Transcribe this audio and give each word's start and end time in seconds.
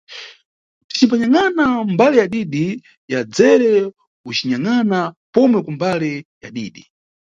Ticimbanyangʼana 0.87 1.63
mbali 1.93 2.15
ya 2.21 2.27
didi, 2.33 2.65
ya 3.13 3.19
dzere 3.33 3.73
ucinyangʼana 4.29 4.99
pomwe 5.33 5.59
kumbali 5.65 6.11
ya 6.43 6.49
didi. 6.55 6.83